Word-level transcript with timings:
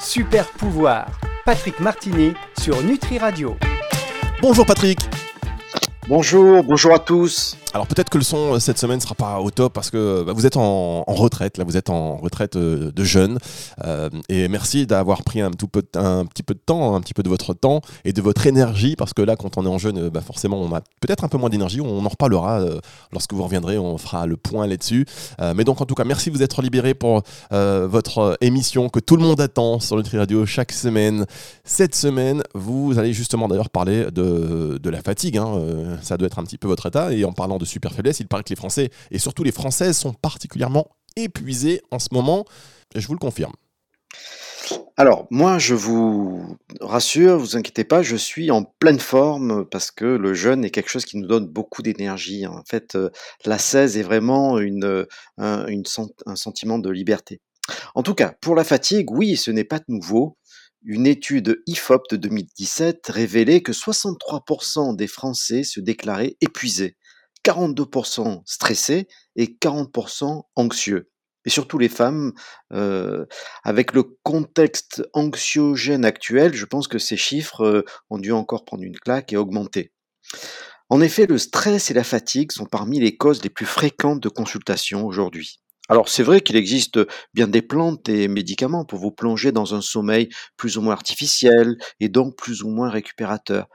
Super 0.00 0.46
pouvoir. 0.46 1.06
Patrick 1.44 1.80
Martini 1.80 2.32
sur 2.58 2.82
Nutri 2.82 3.18
Radio. 3.18 3.56
Bonjour 4.40 4.64
Patrick. 4.64 4.98
Bonjour, 6.08 6.64
bonjour 6.64 6.94
à 6.94 6.98
tous. 6.98 7.54
Alors 7.74 7.86
peut-être 7.86 8.08
que 8.08 8.16
le 8.16 8.24
son 8.24 8.54
euh, 8.54 8.58
cette 8.58 8.78
semaine 8.78 8.98
sera 8.98 9.14
pas 9.14 9.40
au 9.40 9.50
top 9.50 9.74
parce 9.74 9.90
que 9.90 10.22
bah, 10.24 10.32
vous 10.34 10.46
êtes 10.46 10.56
en, 10.56 11.04
retraite, 11.06 11.58
là 11.58 11.64
vous 11.64 11.76
êtes 11.76 11.90
en 11.90 12.16
retraite 12.16 12.56
euh, 12.56 12.90
de 12.90 13.04
jeune. 13.04 13.38
Euh, 13.84 14.08
et 14.30 14.48
merci 14.48 14.86
d'avoir 14.86 15.22
pris 15.22 15.42
un, 15.42 15.50
tout 15.50 15.68
petit 15.68 16.42
peu 16.42 16.54
de 16.54 16.60
temps, 16.64 16.94
un 16.94 17.00
petit 17.02 17.12
peu 17.12 17.22
de 17.22 17.28
votre 17.28 17.52
temps 17.52 17.82
et 18.06 18.14
de 18.14 18.22
votre 18.22 18.46
énergie 18.46 18.96
parce 18.96 19.12
que 19.12 19.20
là 19.20 19.36
quand 19.36 19.58
on 19.58 19.66
est 19.66 19.68
en 19.68 19.76
jeune, 19.76 20.08
bah, 20.08 20.22
forcément 20.22 20.58
on 20.58 20.74
a 20.74 20.80
peut-être 21.02 21.24
un 21.24 21.28
peu 21.28 21.36
moins 21.36 21.50
d'énergie. 21.50 21.82
On 21.82 22.06
en 22.06 22.08
reparlera 22.08 22.64
lorsque 23.12 23.34
vous 23.34 23.42
reviendrez, 23.42 23.76
on 23.76 23.98
fera 23.98 24.26
le 24.26 24.38
point 24.38 24.66
là-dessus. 24.66 25.04
mais 25.54 25.64
donc 25.64 25.82
en 25.82 25.84
tout 25.84 25.94
cas 25.94 26.04
merci 26.04 26.30
de 26.30 26.36
vous 26.36 26.42
être 26.42 26.62
libéré 26.62 26.94
pour 26.94 27.22
votre 27.50 28.38
émission 28.40 28.88
que 28.88 29.00
tout 29.00 29.16
le 29.16 29.22
monde 29.22 29.40
attend 29.42 29.78
sur 29.78 29.96
Nutri 29.96 30.16
Radio 30.16 30.46
chaque 30.46 30.72
semaine. 30.72 31.26
Cette 31.64 31.94
semaine, 31.94 32.42
vous 32.54 32.98
allez 32.98 33.12
justement 33.12 33.46
d'ailleurs 33.46 33.70
parler 33.70 34.06
de, 34.10 34.78
de 34.82 34.90
la 34.90 35.02
fatigue. 35.02 35.36
Hein. 35.36 35.97
Ça 36.02 36.16
doit 36.16 36.26
être 36.26 36.38
un 36.38 36.44
petit 36.44 36.58
peu 36.58 36.68
votre 36.68 36.86
état 36.86 37.12
et 37.12 37.24
en 37.24 37.32
parlant 37.32 37.58
de 37.58 37.64
super 37.64 37.92
faiblesse, 37.92 38.20
il 38.20 38.28
paraît 38.28 38.42
que 38.42 38.50
les 38.50 38.56
Français, 38.56 38.90
et 39.10 39.18
surtout 39.18 39.44
les 39.44 39.52
Françaises, 39.52 39.96
sont 39.96 40.12
particulièrement 40.12 40.88
épuisés 41.16 41.82
en 41.90 41.98
ce 41.98 42.08
moment. 42.12 42.44
Je 42.94 43.06
vous 43.06 43.14
le 43.14 43.18
confirme. 43.18 43.52
Alors, 44.96 45.28
moi, 45.30 45.58
je 45.58 45.74
vous 45.74 46.56
rassure, 46.80 47.38
vous 47.38 47.56
inquiétez 47.56 47.84
pas, 47.84 48.02
je 48.02 48.16
suis 48.16 48.50
en 48.50 48.64
pleine 48.64 48.98
forme 48.98 49.64
parce 49.64 49.90
que 49.90 50.04
le 50.04 50.34
jeûne 50.34 50.64
est 50.64 50.70
quelque 50.70 50.90
chose 50.90 51.04
qui 51.04 51.16
nous 51.16 51.26
donne 51.26 51.46
beaucoup 51.46 51.82
d'énergie. 51.82 52.46
En 52.46 52.64
fait, 52.68 52.96
euh, 52.96 53.10
la 53.44 53.58
16 53.58 53.96
est 53.96 54.02
vraiment 54.02 54.58
une, 54.58 55.06
un, 55.38 55.66
un 56.26 56.36
sentiment 56.36 56.78
de 56.78 56.90
liberté. 56.90 57.40
En 57.94 58.02
tout 58.02 58.14
cas, 58.14 58.34
pour 58.40 58.54
la 58.54 58.64
fatigue, 58.64 59.10
oui, 59.10 59.36
ce 59.36 59.50
n'est 59.50 59.64
pas 59.64 59.80
nouveau. 59.88 60.36
Une 60.84 61.06
étude 61.06 61.62
IFOP 61.66 62.04
de 62.10 62.16
2017 62.16 63.08
révélait 63.08 63.62
que 63.62 63.72
63% 63.72 64.94
des 64.94 65.08
Français 65.08 65.64
se 65.64 65.80
déclaraient 65.80 66.36
épuisés 66.40 66.96
42% 67.44 68.42
stressés 68.46 69.08
et 69.36 69.46
40% 69.46 70.42
anxieux. 70.56 71.10
Et 71.44 71.50
surtout 71.50 71.78
les 71.78 71.88
femmes, 71.88 72.32
euh, 72.72 73.24
avec 73.64 73.92
le 73.92 74.02
contexte 74.22 75.02
anxiogène 75.14 76.04
actuel, 76.04 76.54
je 76.54 76.66
pense 76.66 76.88
que 76.88 76.98
ces 76.98 77.16
chiffres 77.16 77.64
euh, 77.64 77.84
ont 78.10 78.18
dû 78.18 78.32
encore 78.32 78.64
prendre 78.64 78.82
une 78.82 78.98
claque 78.98 79.32
et 79.32 79.36
augmenter. 79.36 79.92
En 80.90 81.00
effet, 81.00 81.26
le 81.26 81.38
stress 81.38 81.90
et 81.90 81.94
la 81.94 82.04
fatigue 82.04 82.52
sont 82.52 82.66
parmi 82.66 83.00
les 83.00 83.16
causes 83.16 83.42
les 83.42 83.50
plus 83.50 83.66
fréquentes 83.66 84.20
de 84.20 84.28
consultation 84.28 85.06
aujourd'hui. 85.06 85.60
Alors 85.88 86.08
c'est 86.08 86.22
vrai 86.22 86.40
qu'il 86.42 86.56
existe 86.56 86.98
bien 87.34 87.48
des 87.48 87.62
plantes 87.62 88.08
et 88.08 88.28
médicaments 88.28 88.84
pour 88.84 88.98
vous 88.98 89.10
plonger 89.10 89.52
dans 89.52 89.74
un 89.74 89.80
sommeil 89.80 90.28
plus 90.56 90.76
ou 90.76 90.82
moins 90.82 90.92
artificiel 90.92 91.78
et 92.00 92.08
donc 92.08 92.36
plus 92.36 92.62
ou 92.62 92.68
moins 92.68 92.90
récupérateur. 92.90 93.68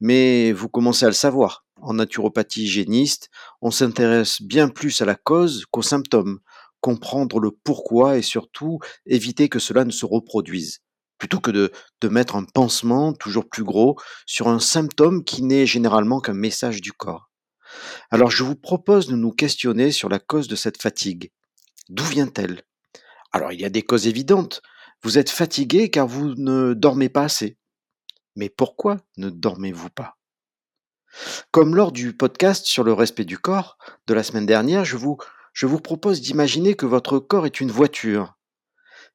Mais 0.00 0.52
vous 0.52 0.68
commencez 0.68 1.04
à 1.04 1.08
le 1.08 1.14
savoir 1.14 1.64
en 1.82 1.94
naturopathie 1.94 2.64
hygiéniste, 2.64 3.30
on 3.62 3.70
s'intéresse 3.70 4.42
bien 4.42 4.68
plus 4.68 5.00
à 5.00 5.06
la 5.06 5.14
cause 5.14 5.64
qu'aux 5.70 5.80
symptômes, 5.82 6.40
comprendre 6.80 7.40
le 7.40 7.52
pourquoi 7.52 8.18
et 8.18 8.22
surtout 8.22 8.80
éviter 9.06 9.48
que 9.48 9.58
cela 9.58 9.84
ne 9.86 9.90
se 9.90 10.04
reproduise, 10.04 10.80
plutôt 11.18 11.40
que 11.40 11.50
de, 11.50 11.72
de 12.02 12.08
mettre 12.08 12.36
un 12.36 12.44
pansement 12.44 13.14
toujours 13.14 13.48
plus 13.48 13.64
gros 13.64 13.96
sur 14.26 14.48
un 14.48 14.60
symptôme 14.60 15.24
qui 15.24 15.42
n'est 15.42 15.64
généralement 15.66 16.20
qu'un 16.20 16.34
message 16.34 16.82
du 16.82 16.92
corps. 16.92 17.30
Alors 18.10 18.30
je 18.30 18.44
vous 18.44 18.56
propose 18.56 19.06
de 19.06 19.16
nous 19.16 19.32
questionner 19.32 19.90
sur 19.90 20.08
la 20.10 20.18
cause 20.18 20.48
de 20.48 20.56
cette 20.56 20.82
fatigue. 20.82 21.30
D'où 21.90 22.04
vient-elle? 22.04 22.62
Alors 23.32 23.50
il 23.50 23.60
y 23.60 23.64
a 23.64 23.68
des 23.68 23.82
causes 23.82 24.06
évidentes. 24.06 24.62
Vous 25.02 25.18
êtes 25.18 25.28
fatigué 25.28 25.90
car 25.90 26.06
vous 26.06 26.34
ne 26.36 26.72
dormez 26.72 27.08
pas 27.08 27.24
assez. 27.24 27.58
Mais 28.36 28.48
pourquoi 28.48 28.98
ne 29.16 29.28
dormez-vous 29.28 29.90
pas? 29.90 30.16
Comme 31.50 31.74
lors 31.74 31.90
du 31.90 32.16
podcast 32.16 32.64
sur 32.64 32.84
le 32.84 32.92
respect 32.92 33.24
du 33.24 33.38
corps 33.38 33.76
de 34.06 34.14
la 34.14 34.22
semaine 34.22 34.46
dernière, 34.46 34.84
je 34.84 34.96
vous, 34.96 35.80
propose 35.80 36.20
d'imaginer 36.20 36.74
que 36.74 36.86
votre 36.86 37.18
corps 37.18 37.44
est 37.44 37.60
une 37.60 37.72
voiture. 37.72 38.36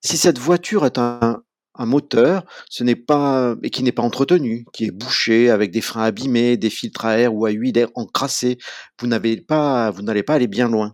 Si 0.01 0.17
cette 0.17 0.37
voiture 0.37 0.85
est 0.85 0.97
un, 0.97 1.43
moteur, 1.79 2.43
et 2.81 3.69
qui 3.69 3.83
n'est 3.83 3.91
pas 3.93 4.03
entretenu, 4.03 4.65
qui 4.73 4.83
est 4.83 4.91
bouché 4.91 5.49
avec 5.49 5.71
des 5.71 5.79
freins 5.79 6.03
abîmés, 6.03 6.57
des 6.57 6.69
filtres 6.69 7.05
à 7.05 7.19
air 7.19 7.33
ou 7.33 7.45
à 7.45 7.51
huile 7.51 7.87
encrassés, 7.95 8.57
vous 8.99 9.07
vous 9.07 9.07
n'allez 9.07 9.37
pas 9.37 9.93
aller 10.33 10.47
bien 10.47 10.67
loin. 10.67 10.93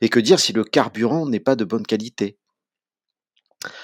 Et 0.00 0.08
que 0.08 0.20
dire 0.20 0.40
si 0.40 0.52
le 0.52 0.64
carburant 0.64 1.26
n'est 1.26 1.40
pas 1.40 1.56
de 1.56 1.64
bonne 1.64 1.86
qualité? 1.86 2.38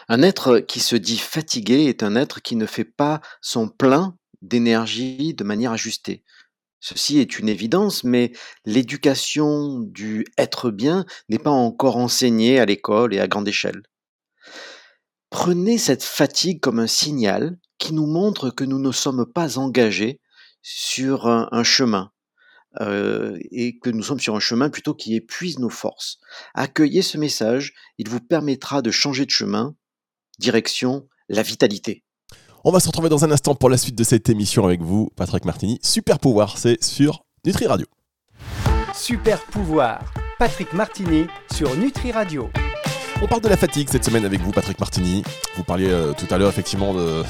Un 0.09 0.23
être 0.23 0.61
qui 0.61 0.81
se 0.81 0.97
dit 0.97 1.19
fatigué 1.19 1.85
est 1.85 2.03
un 2.03 2.17
être 2.17 2.41
qui 2.41 2.57
ne 2.57 2.67
fait 2.67 2.85
pas 2.85 3.21
son 3.41 3.69
plein 3.69 4.17
d'énergie 4.43 5.35
de 5.35 5.45
manière 5.45 5.73
ajustée. 5.73 6.23
Ceci 6.81 7.19
est 7.19 7.39
une 7.39 7.49
évidence, 7.49 8.05
mais 8.05 8.33
l'éducation 8.67 9.81
du 9.81 10.27
être 10.37 10.71
bien 10.71 11.07
n'est 11.31 11.39
pas 11.39 11.51
encore 11.51 11.97
enseignée 11.97 12.61
à 12.61 12.67
l'école 12.67 13.15
et 13.15 13.21
à 13.21 13.27
grande 13.27 13.49
échelle. 13.49 13.83
Prenez 15.31 15.79
cette 15.79 16.05
fatigue 16.05 16.61
comme 16.61 16.79
un 16.79 16.87
signal 16.87 17.59
qui 17.79 17.95
nous 17.95 18.07
montre 18.07 18.51
que 18.51 18.65
nous 18.65 18.79
ne 18.79 18.93
sommes 18.93 19.27
pas 19.27 19.59
engagés 19.59 20.21
sur 20.63 21.27
un, 21.27 21.65
chemin 21.65 22.13
euh, 22.81 23.39
et 23.51 23.79
que 23.79 23.91
nous 23.91 24.03
sommes 24.03 24.21
sur 24.21 24.35
un 24.35 24.41
chemin 24.41 24.69
plutôt 24.69 24.95
qui 24.95 25.15
épuise 25.15 25.59
nos 25.59 25.71
forces. 25.71 26.19
Accueillez 26.55 27.03
ce 27.03 27.19
message, 27.19 27.75
il 27.99 28.09
vous 28.09 28.21
permettra 28.21 28.83
de 28.83 28.91
changer 28.91 29.25
de 29.27 29.31
chemin, 29.31 29.75
direction 30.39 31.09
la 31.29 31.43
vitalité. 31.43 32.05
On 32.65 32.73
va 32.73 32.81
se 32.81 32.87
retrouver 32.87 33.09
dans 33.09 33.25
un 33.25 33.31
instant 33.31 33.55
pour 33.55 33.69
la 33.69 33.77
suite 33.77 33.97
de 33.97 34.05
cette 34.05 34.29
émission 34.29 34.65
avec 34.65 34.81
vous, 34.81 35.11
Patrick 35.17 35.45
Martini. 35.45 35.79
Super 35.83 36.19
pouvoir, 36.19 36.57
c'est 36.57 36.83
sur 36.83 37.25
Nutri 37.45 37.67
Radio. 37.67 37.87
Super 38.95 39.41
pouvoir, 39.43 40.15
Patrick 40.39 40.73
Martini 40.73 41.27
sur 41.53 41.77
Nutri 41.77 42.11
Radio. 42.11 42.49
On 43.25 43.27
parle 43.27 43.41
de 43.41 43.49
la 43.49 43.57
fatigue 43.57 43.89
cette 43.89 44.05
semaine 44.05 44.27
avec 44.27 44.43
vous, 44.43 44.51
Patrick 44.51 44.79
Martini. 44.79 45.23
Vous 45.57 45.65
parliez 45.65 45.89
euh, 45.89 46.13
tout 46.13 46.27
à 46.29 46.37
l'heure 46.37 46.51
effectivement 46.51 46.93
de, 46.93 47.23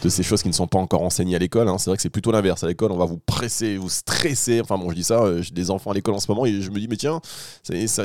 de 0.00 0.08
ces 0.08 0.22
choses 0.22 0.42
qui 0.42 0.48
ne 0.48 0.54
sont 0.54 0.68
pas 0.68 0.78
encore 0.78 1.02
enseignées 1.02 1.34
à 1.34 1.40
l'école. 1.40 1.68
Hein. 1.68 1.76
C'est 1.78 1.90
vrai 1.90 1.96
que 1.96 2.02
c'est 2.02 2.08
plutôt 2.08 2.30
l'inverse. 2.30 2.62
À 2.62 2.68
l'école, 2.68 2.92
on 2.92 2.96
va 2.96 3.04
vous 3.04 3.18
presser, 3.18 3.76
vous 3.76 3.88
stresser. 3.88 4.60
Enfin 4.60 4.78
bon, 4.78 4.90
je 4.90 4.94
dis 4.94 5.02
ça, 5.02 5.20
euh, 5.24 5.42
j'ai 5.42 5.50
des 5.50 5.72
enfants 5.72 5.90
à 5.90 5.94
l'école 5.94 6.14
en 6.14 6.20
ce 6.20 6.30
moment 6.30 6.46
et 6.46 6.62
je 6.62 6.70
me 6.70 6.78
dis, 6.78 6.86
mais 6.86 6.96
tiens, 6.96 7.20
ça, 7.64 7.74
ça, 7.88 8.04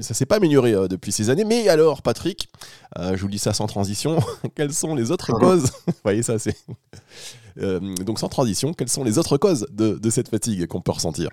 ça 0.00 0.14
s'est 0.14 0.24
pas 0.24 0.36
amélioré 0.36 0.72
euh, 0.72 0.88
depuis 0.88 1.12
ces 1.12 1.28
années. 1.28 1.44
Mais 1.44 1.68
alors, 1.68 2.00
Patrick, 2.00 2.48
euh, 2.98 3.14
je 3.14 3.20
vous 3.20 3.28
dis 3.28 3.38
ça 3.38 3.52
sans 3.52 3.66
transition, 3.66 4.18
quelles 4.54 4.72
sont 4.72 4.94
les 4.94 5.10
autres 5.10 5.30
causes 5.32 5.64
Vous 5.86 5.92
voyez 6.02 6.22
ça, 6.22 6.38
c'est... 6.38 6.56
donc 7.58 8.18
sans 8.18 8.30
transition, 8.30 8.72
quelles 8.72 8.88
sont 8.88 9.04
les 9.04 9.18
autres 9.18 9.36
causes 9.36 9.66
de, 9.70 9.98
de 9.98 10.10
cette 10.10 10.30
fatigue 10.30 10.66
qu'on 10.66 10.80
peut 10.80 10.92
ressentir? 10.92 11.28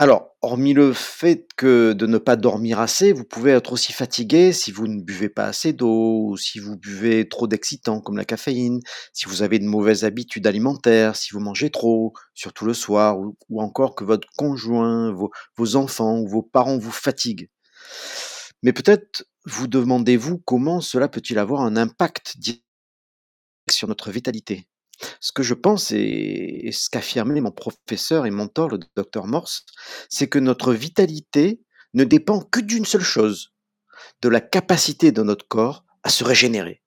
Alors, 0.00 0.34
hormis 0.40 0.72
le 0.72 0.94
fait 0.94 1.46
de 1.62 2.06
ne 2.06 2.16
pas 2.16 2.36
dormir 2.36 2.80
assez, 2.80 3.12
vous 3.12 3.24
pouvez 3.24 3.50
être 3.50 3.74
aussi 3.74 3.92
fatigué 3.92 4.50
si 4.54 4.72
vous 4.72 4.86
ne 4.86 5.02
buvez 5.02 5.28
pas 5.28 5.44
assez 5.44 5.74
d'eau, 5.74 6.38
si 6.38 6.58
vous 6.58 6.78
buvez 6.78 7.28
trop 7.28 7.46
d'excitants 7.46 8.00
comme 8.00 8.16
la 8.16 8.24
caféine, 8.24 8.80
si 9.12 9.26
vous 9.26 9.42
avez 9.42 9.58
de 9.58 9.66
mauvaises 9.66 10.04
habitudes 10.04 10.46
alimentaires, 10.46 11.16
si 11.16 11.34
vous 11.34 11.40
mangez 11.40 11.68
trop, 11.68 12.14
surtout 12.32 12.64
le 12.64 12.72
soir, 12.72 13.18
ou, 13.20 13.60
encore 13.60 13.94
que 13.94 14.04
votre 14.04 14.26
conjoint, 14.38 15.12
vos, 15.12 15.30
vos 15.58 15.76
enfants 15.76 16.18
ou 16.20 16.26
vos 16.26 16.42
parents 16.42 16.78
vous 16.78 16.90
fatiguent. 16.90 17.50
Mais 18.62 18.72
peut-être 18.72 19.26
vous 19.44 19.66
demandez-vous 19.68 20.38
comment 20.38 20.80
cela 20.80 21.08
peut-il 21.08 21.38
avoir 21.38 21.60
un 21.60 21.76
impact 21.76 22.38
direct 22.38 22.64
sur 23.70 23.86
notre 23.86 24.10
vitalité? 24.10 24.66
Ce 25.20 25.32
que 25.32 25.42
je 25.42 25.54
pense 25.54 25.92
et, 25.92 26.70
ce 26.72 26.88
qu'affirmait 26.90 27.40
mon 27.40 27.50
professeur 27.50 28.26
et 28.26 28.30
mentor, 28.30 28.68
le 28.68 28.78
docteur 28.96 29.26
Morse, 29.26 29.64
c'est 30.08 30.28
que 30.28 30.38
notre 30.38 30.72
vitalité 30.72 31.60
ne 31.94 32.04
dépend 32.04 32.40
que 32.40 32.60
d'une 32.60 32.84
seule 32.84 33.02
chose, 33.02 33.52
de 34.22 34.28
la 34.28 34.40
capacité 34.40 35.12
de 35.12 35.22
notre 35.22 35.46
corps 35.48 35.84
à 36.02 36.10
se 36.10 36.24
régénérer. 36.24 36.82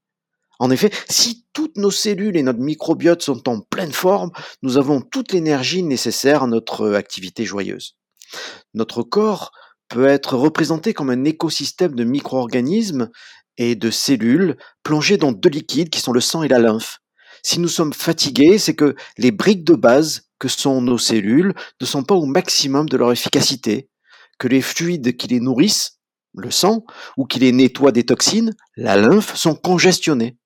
En 0.60 0.72
effet, 0.72 0.92
si 1.10 1.46
toutes 1.54 1.78
nos 1.78 1.92
cellules 1.92 2.38
et 2.38 2.44
notre 2.44 2.60
microbiote 2.60 3.22
sont 3.22 3.50
en 3.50 3.60
pleine 3.60 3.92
forme, 3.92 4.32
nous 4.62 4.78
avons 4.78 5.02
toute 5.02 5.34
l'énergie 5.34 5.84
nécessaire 5.84 6.44
à 6.44 6.48
notre 6.48 6.94
activité 6.94 7.44
joyeuse. 7.44 7.98
Notre 8.74 9.04
corps 9.04 9.52
peut 9.90 10.08
être 10.08 10.38
représenté 10.38 10.94
comme 10.94 11.10
un 11.10 11.24
écosystème 11.24 11.96
de 11.96 12.04
micro-organismes 12.04 13.10
et 13.58 13.76
de 13.76 13.92
cellules 13.92 14.58
plongés 14.84 15.18
dans 15.18 15.32
deux 15.32 15.50
liquides 15.50 15.90
qui 15.90 16.00
sont 16.00 16.14
le 16.14 16.22
sang 16.22 16.44
et 16.44 16.48
la 16.48 16.60
lymphe. 16.60 17.00
Si 17.44 17.60
nous 17.60 17.68
sommes 17.68 17.94
fatigués, 17.94 18.58
c'est 18.58 18.76
que 18.76 18.96
les 19.18 19.32
briques 19.32 19.66
de 19.66 19.76
base 19.76 20.30
que 20.40 20.48
sont 20.48 20.82
nos 20.82 20.98
cellules 20.98 21.54
ne 21.80 21.86
sont 21.86 22.04
pas 22.04 22.16
au 22.16 22.26
maximum 22.26 22.88
de 22.88 22.98
leur 22.98 23.12
efficacité, 23.12 23.90
que 24.40 24.48
les 24.48 24.62
fluides 24.62 25.18
qui 25.18 25.28
les 25.28 25.42
nourrissent, 25.42 26.00
le 26.36 26.50
sang, 26.50 26.86
ou 27.18 27.26
qui 27.26 27.40
les 27.40 27.52
nettoient 27.52 27.92
des 27.92 28.06
toxines, 28.06 28.54
la 28.76 28.96
lymphe, 28.96 29.36
sont 29.36 29.56
congestionnés. 29.56 30.38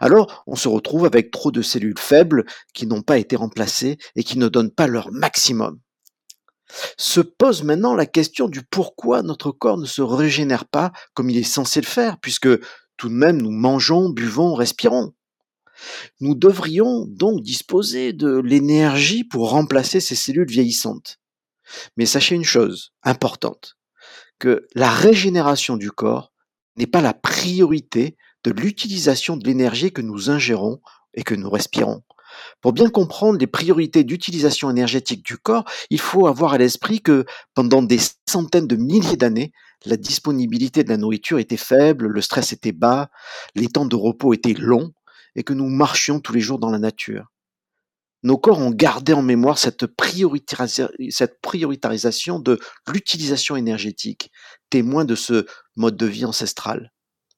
Alors, 0.00 0.44
on 0.46 0.56
se 0.56 0.68
retrouve 0.68 1.04
avec 1.04 1.30
trop 1.30 1.50
de 1.50 1.60
cellules 1.60 1.98
faibles 1.98 2.44
qui 2.72 2.86
n'ont 2.86 3.02
pas 3.02 3.18
été 3.18 3.36
remplacées 3.36 3.98
et 4.16 4.22
qui 4.22 4.38
ne 4.38 4.48
donnent 4.48 4.72
pas 4.72 4.86
leur 4.86 5.10
maximum. 5.12 5.80
Se 6.96 7.20
pose 7.20 7.62
maintenant 7.62 7.94
la 7.94 8.06
question 8.06 8.48
du 8.48 8.62
pourquoi 8.62 9.22
notre 9.22 9.50
corps 9.50 9.78
ne 9.78 9.86
se 9.86 10.02
régénère 10.02 10.64
pas 10.64 10.92
comme 11.14 11.30
il 11.30 11.36
est 11.36 11.42
censé 11.42 11.80
le 11.80 11.86
faire, 11.86 12.18
puisque 12.20 12.48
Tout 12.96 13.08
de 13.08 13.14
même, 13.14 13.42
nous 13.42 13.50
mangeons, 13.50 14.08
buvons, 14.08 14.54
respirons. 14.54 15.14
Nous 16.20 16.34
devrions 16.34 17.06
donc 17.08 17.42
disposer 17.42 18.12
de 18.12 18.38
l'énergie 18.38 19.24
pour 19.24 19.50
remplacer 19.50 20.00
ces 20.00 20.14
cellules 20.14 20.50
vieillissantes. 20.50 21.18
Mais 21.96 22.06
sachez 22.06 22.34
une 22.34 22.44
chose 22.44 22.92
importante, 23.02 23.76
que 24.38 24.66
la 24.74 24.90
régénération 24.90 25.76
du 25.76 25.90
corps 25.90 26.32
n'est 26.76 26.86
pas 26.86 27.00
la 27.00 27.14
priorité 27.14 28.16
de 28.44 28.50
l'utilisation 28.50 29.36
de 29.36 29.46
l'énergie 29.46 29.92
que 29.92 30.02
nous 30.02 30.30
ingérons 30.30 30.80
et 31.14 31.22
que 31.22 31.34
nous 31.34 31.50
respirons. 31.50 32.02
Pour 32.60 32.72
bien 32.72 32.90
comprendre 32.90 33.38
les 33.38 33.46
priorités 33.46 34.04
d'utilisation 34.04 34.70
énergétique 34.70 35.24
du 35.24 35.38
corps, 35.38 35.64
il 35.90 36.00
faut 36.00 36.26
avoir 36.26 36.54
à 36.54 36.58
l'esprit 36.58 37.00
que 37.00 37.24
pendant 37.54 37.82
des 37.82 38.00
centaines 38.28 38.66
de 38.66 38.76
milliers 38.76 39.16
d'années, 39.16 39.52
la 39.84 39.96
disponibilité 39.96 40.82
de 40.82 40.88
la 40.88 40.96
nourriture 40.96 41.38
était 41.38 41.56
faible, 41.56 42.06
le 42.06 42.20
stress 42.20 42.52
était 42.52 42.72
bas, 42.72 43.10
les 43.54 43.68
temps 43.68 43.86
de 43.86 43.96
repos 43.96 44.32
étaient 44.32 44.54
longs 44.54 44.92
et 45.36 45.42
que 45.42 45.52
nous 45.52 45.68
marchions 45.68 46.20
tous 46.20 46.32
les 46.32 46.40
jours 46.40 46.58
dans 46.58 46.70
la 46.70 46.78
nature. 46.78 47.32
Nos 48.22 48.38
corps 48.38 48.58
ont 48.58 48.70
gardé 48.70 49.12
en 49.12 49.22
mémoire 49.22 49.58
cette, 49.58 49.84
cette 51.10 51.40
prioritarisation 51.42 52.38
de 52.38 52.58
l'utilisation 52.88 53.54
énergétique, 53.56 54.30
témoin 54.70 55.04
de 55.04 55.14
ce 55.14 55.46
mode 55.76 55.96
de 55.96 56.06
vie 56.06 56.24
ancestral. 56.24 56.92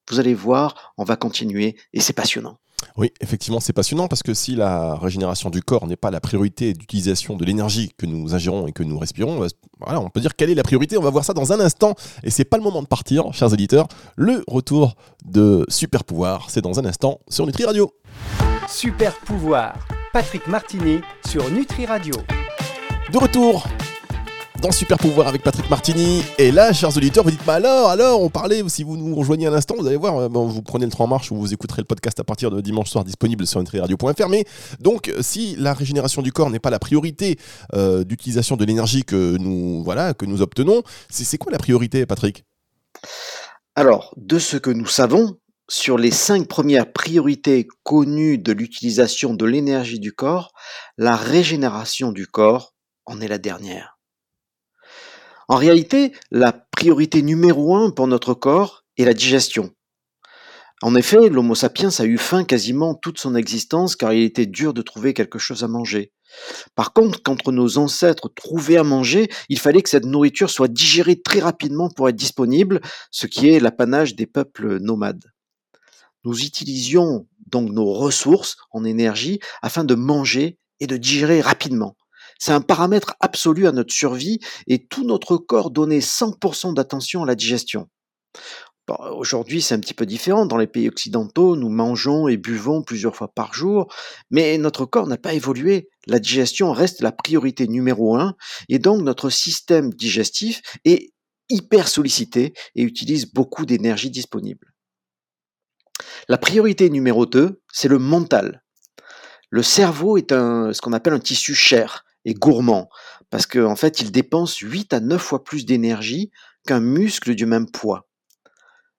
Vous 0.09 0.21
allez 0.21 0.35
voir, 0.35 0.95
on 0.97 1.05
va 1.05 1.17
continuer 1.17 1.77
et 1.93 2.01
c'est 2.01 2.13
passionnant. 2.13 2.61
Oui, 2.97 3.13
effectivement, 3.21 3.61
c'est 3.61 3.73
passionnant 3.73 4.09
parce 4.09 4.23
que 4.23 4.35
si 4.35 4.55
la 4.55 4.95
régénération 4.97 5.51
du 5.51 5.63
corps 5.63 5.87
n'est 5.87 5.97
pas 5.97 6.11
la 6.11 6.21
priorité 6.21 6.73
d'utilisation 6.73 7.37
de 7.37 7.45
l'énergie 7.45 7.93
que 7.97 8.07
nous 8.07 8.35
ingérons 8.35 8.67
et 8.67 8.73
que 8.73 8.83
nous 8.83 8.99
respirons, 8.99 9.43
euh, 9.45 9.49
voilà, 9.81 10.01
on 10.01 10.09
peut 10.09 10.21
dire 10.21 10.35
quelle 10.35 10.51
est 10.51 10.55
la 10.55 10.63
priorité. 10.63 10.97
On 10.97 11.03
va 11.03 11.11
voir 11.11 11.25
ça 11.25 11.35
dans 11.35 11.53
un 11.53 11.61
instant 11.61 11.95
et 12.23 12.31
c'est 12.31 12.45
pas 12.45 12.57
le 12.57 12.63
moment 12.63 12.83
de 12.83 12.87
partir, 12.87 13.33
chers 13.33 13.53
éditeurs. 13.53 13.87
Le 14.17 14.45
retour 14.47 14.97
de 15.25 15.65
Super 15.69 16.05
Pouvoir, 16.05 16.51
c'est 16.51 16.63
dans 16.63 16.79
un 16.79 16.85
instant 16.85 17.21
sur 17.29 17.47
Nutri 17.47 17.65
Radio. 17.65 17.93
Super 18.69 19.15
Pouvoir, 19.21 19.75
Patrick 20.13 20.47
Martini 20.47 21.01
sur 21.27 21.51
Nutri 21.51 21.87
Radio. 21.87 22.15
De 23.13 23.19
retour 23.19 23.67
dans 24.61 24.71
Super 24.71 24.99
Pouvoir 24.99 25.29
avec 25.29 25.43
Patrick 25.43 25.69
Martini. 25.71 26.23
Et 26.39 26.51
là, 26.51 26.73
chers 26.73 26.97
auditeurs, 26.97 27.25
vous 27.25 27.31
dites, 27.31 27.45
bah 27.45 27.55
alors, 27.55 27.89
alors, 27.89 28.23
on 28.23 28.31
parlait, 28.31 28.63
si 28.69 28.83
vous 28.83 28.97
nous 28.97 29.15
rejoignez 29.15 29.47
à 29.47 29.51
l'instant, 29.51 29.75
vous 29.79 29.87
allez 29.87 29.97
voir, 29.97 30.17
euh, 30.19 30.29
vous 30.29 30.63
prenez 30.63 30.85
le 30.85 30.91
train 30.91 31.05
en 31.05 31.09
marche 31.09 31.31
ou 31.31 31.37
vous 31.37 31.53
écouterez 31.53 31.83
le 31.83 31.87
podcast 31.87 32.19
à 32.21 32.25
partir 32.25 32.51
de 32.51 32.61
dimanche 32.61 32.91
soir 32.91 33.05
disponible 33.05 33.47
sur 33.47 33.61
nutriradio.fr. 33.61 34.29
Mais 34.29 34.45
donc, 34.81 35.13
si 35.21 35.57
la 35.57 35.75
régénération 35.75 36.23
du 36.23 36.33
corps 36.33 36.51
n'est 36.51 36.59
pas 36.59 36.71
la 36.71 36.79
priorité 36.79 37.39
euh, 37.75 38.05
d'utilisation 38.05 38.57
de 38.57 38.65
l'énergie 38.65 39.05
que 39.05 39.37
nous, 39.39 39.83
voilà, 39.85 40.15
que 40.15 40.27
nous 40.27 40.43
obtenons, 40.43 40.83
c'est 41.09 41.39
quoi 41.39 41.53
la 41.53 41.59
priorité, 41.59 42.07
Patrick? 42.07 42.45
Alors, 43.75 44.15
de 44.17 44.39
ce 44.39 44.57
que 44.57 44.71
nous 44.71 44.87
savons, 44.87 45.39
sur 45.69 45.99
les 45.99 46.13
cinq 46.13 46.47
premières 46.49 46.93
priorités 46.93 47.67
connues 47.83 48.39
de 48.39 48.53
l'utilisation 48.53 49.35
de 49.35 49.45
l'énergie 49.45 49.99
du 49.99 50.13
corps, 50.13 50.53
la 50.97 51.17
régénération 51.17 52.13
du 52.13 52.27
corps 52.27 52.75
en 53.05 53.21
est 53.21 53.29
la 53.29 53.39
dernière. 53.39 53.96
En 55.49 55.57
réalité, 55.57 56.13
la 56.33 56.53
priorité 56.53 57.23
numéro 57.23 57.77
un 57.77 57.91
pour 57.91 58.09
notre 58.09 58.35
corps 58.35 58.85
est 58.97 59.05
la 59.05 59.15
digestion. 59.15 59.71
En 60.83 60.95
effet, 60.95 61.29
l'Homo 61.29 61.55
sapiens 61.55 61.91
a 61.99 62.05
eu 62.05 62.19
faim 62.19 62.45
quasiment 62.45 62.95
toute 62.95 63.19
son 63.19 63.35
existence 63.35 63.97
car 63.97 64.13
il 64.13 64.25
était 64.25 64.47
dur 64.47 64.75
de 64.75 64.83
trouver 64.83 65.15
quelque 65.15 65.39
chose 65.39 65.63
à 65.63 65.69
manger. 65.69 66.13
Par 66.75 66.93
contre, 66.93 67.23
quand 67.23 67.47
nos 67.49 67.79
ancêtres 67.79 68.29
trouvaient 68.35 68.77
à 68.77 68.83
manger, 68.83 69.31
il 69.49 69.59
fallait 69.59 69.83
que 69.83 69.89
cette 69.89 70.05
nourriture 70.05 70.51
soit 70.51 70.69
digérée 70.69 71.23
très 71.23 71.39
rapidement 71.39 71.89
pour 71.89 72.09
être 72.09 72.17
disponible, 72.17 72.81
ce 73.11 73.27
qui 73.27 73.49
est 73.49 73.61
l'apanage 73.61 74.17
des 74.17 74.27
peuples 74.27 74.79
nomades. 74.81 75.33
Nous 76.25 76.45
utilisions 76.45 77.27
donc 77.47 77.71
nos 77.71 77.93
ressources 77.93 78.57
en 78.73 78.85
énergie 78.85 79.39
afin 79.63 79.85
de 79.85 79.95
manger 79.95 80.59
et 80.81 80.89
de 80.89 80.97
digérer 80.97 81.41
rapidement. 81.41 81.97
C'est 82.39 82.53
un 82.53 82.61
paramètre 82.61 83.15
absolu 83.21 83.67
à 83.67 83.73
notre 83.73 83.93
survie 83.93 84.41
et 84.67 84.87
tout 84.87 85.05
notre 85.05 85.37
corps 85.37 85.71
donnait 85.71 86.01
100% 86.01 86.75
d'attention 86.75 87.23
à 87.23 87.27
la 87.27 87.35
digestion. 87.35 87.89
Aujourd'hui, 89.17 89.63
c'est 89.63 89.75
un 89.75 89.81
petit 89.81 89.95
peu 89.95 90.07
différent. 90.07 90.47
Dans 90.47 90.59
les 90.59 90.69
pays 90.69 90.89
occidentaux, 90.89 91.57
nous 91.57 91.69
mangeons 91.69 92.29
et 92.29 92.37
buvons 92.37 92.83
plusieurs 92.83 93.17
fois 93.17 93.27
par 93.27 93.53
jour, 93.53 93.93
mais 94.31 94.59
notre 94.59 94.85
corps 94.85 95.09
n'a 95.09 95.17
pas 95.17 95.35
évolué. 95.35 95.89
La 96.07 96.21
digestion 96.21 96.73
reste 96.73 97.01
la 97.01 97.11
priorité 97.11 97.67
numéro 97.67 98.17
un, 98.17 98.37
et 98.69 98.79
donc 98.79 99.03
notre 99.03 99.29
système 99.29 99.93
digestif 99.93 100.63
est 100.85 101.13
hyper 101.49 101.89
sollicité 101.89 102.55
et 102.77 102.83
utilise 102.83 103.33
beaucoup 103.33 103.67
d'énergie 103.67 104.11
disponible. 104.11 104.73
La 106.29 106.39
priorité 106.39 106.89
numéro 106.89 107.27
2, 107.27 107.61
c'est 107.73 107.89
le 107.89 107.99
mental. 107.99 108.63
Le 109.51 109.63
cerveau 109.63 110.17
est 110.17 110.31
ce 110.31 110.81
qu'on 110.81 110.93
appelle 110.93 111.15
un 111.15 111.19
tissu 111.19 111.55
cher 111.55 112.05
et 112.27 112.35
gourmand, 112.35 112.91
parce 113.31 113.47
qu'en 113.47 113.73
en 113.73 113.77
fait, 113.77 114.01
il 114.01 114.13
dépense 114.13 114.57
8 114.59 114.93
à 114.93 115.01
9 115.01 115.23
fois 115.23 115.45
plus 115.45 115.65
d'énergie 115.65 116.31
qu'un 116.67 116.81
muscle 116.81 117.35
du 117.35 117.47
même 117.47 117.71
poids. 117.71 118.07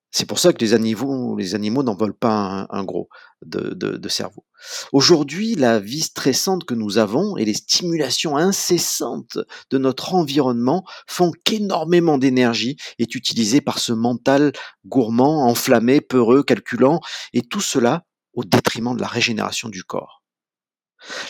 C'est 0.10 0.26
pour 0.26 0.40
ça 0.40 0.54
que 0.54 0.60
les 0.60 0.74
animaux, 0.74 1.36
les 1.38 1.54
animaux 1.54 1.84
n'en 1.84 1.96
veulent 1.96 2.18
pas 2.18 2.66
un, 2.70 2.84
gros 2.86 3.10
de, 3.46 3.74
de 3.74 4.10
cerveau. 4.10 4.46
Aujourd'hui, 4.94 5.56
la 5.56 5.80
vie 5.80 6.02
stressante 6.02 6.64
que 6.64 6.74
nous 6.74 6.98
avons 6.98 7.36
et 7.36 7.44
les 7.44 7.54
stimulations 7.54 8.38
incessantes 8.38 9.38
de 9.70 9.78
notre 9.78 10.16
environnement 10.16 10.86
font 11.08 11.32
qu'énormément 11.44 12.18
d'énergie 12.18 12.78
est 12.98 13.14
utilisée 13.14 13.60
par 13.60 13.80
ce 13.80 13.92
mental 13.92 14.54
gourmand, 14.86 15.46
enflammé, 15.46 16.00
peureux, 16.00 16.42
calculant, 16.42 17.02
et 17.34 17.42
tout 17.42 17.62
cela 17.62 18.06
au 18.34 18.46
détriment 18.46 18.96
de 18.96 19.02
la 19.02 19.08
régénération 19.08 19.68
du 19.68 19.84
corps. 19.84 20.24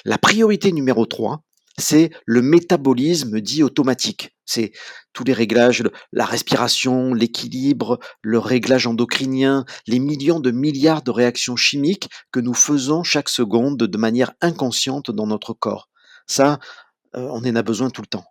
La 0.06 0.18
priorité 0.18 0.72
numéro 0.72 1.06
3, 1.06 1.44
c'est 1.78 2.12
le 2.26 2.42
métabolisme 2.42 3.40
dit 3.40 3.64
automatique. 3.64 4.36
C'est 4.46 4.72
tous 5.14 5.24
les 5.24 5.34
réglages, 5.34 5.84
la 6.12 6.26
respiration, 6.26 7.14
l'équilibre, 7.14 8.00
le 8.22 8.40
réglage 8.40 8.88
endocrinien, 8.88 9.66
les 9.86 10.00
millions 10.00 10.40
de 10.40 10.52
milliards 10.52 11.04
de 11.04 11.12
réactions 11.12 11.56
chimiques 11.56 12.10
que 12.32 12.40
nous 12.40 12.54
faisons 12.54 13.04
chaque 13.04 13.30
seconde 13.30 13.78
de 13.78 13.98
manière 13.98 14.32
inconsciente 14.42 15.12
dans 15.12 15.28
notre 15.28 15.54
corps. 15.54 15.90
Ça, 16.28 16.60
euh, 17.16 17.28
on 17.32 17.40
en 17.40 17.56
a 17.56 17.62
besoin 17.62 17.90
tout 17.90 18.02
le 18.02 18.08
temps. 18.08 18.26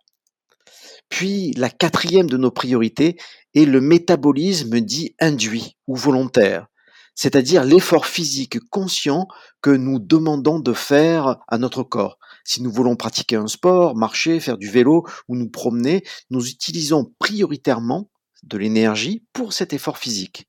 Puis 1.09 1.53
la 1.53 1.69
quatrième 1.69 2.29
de 2.29 2.37
nos 2.37 2.51
priorités 2.51 3.17
est 3.53 3.65
le 3.65 3.79
métabolisme 3.79 4.81
dit 4.81 5.15
induit 5.19 5.77
ou 5.87 5.95
volontaire, 5.95 6.67
c'est-à-dire 7.15 7.63
l'effort 7.63 8.05
physique 8.05 8.59
conscient 8.69 9.27
que 9.61 9.69
nous 9.69 9.99
demandons 9.99 10.59
de 10.59 10.73
faire 10.73 11.37
à 11.47 11.57
notre 11.57 11.83
corps. 11.83 12.17
Si 12.47 12.63
nous 12.63 12.71
voulons 12.71 12.95
pratiquer 12.95 13.35
un 13.35 13.47
sport, 13.47 13.97
marcher, 13.97 14.39
faire 14.39 14.57
du 14.57 14.69
vélo 14.69 15.05
ou 15.27 15.35
nous 15.35 15.49
promener, 15.49 16.05
nous 16.29 16.47
utilisons 16.47 17.13
prioritairement 17.19 18.09
de 18.43 18.57
l'énergie 18.57 19.25
pour 19.33 19.51
cet 19.51 19.73
effort 19.73 19.97
physique. 19.97 20.47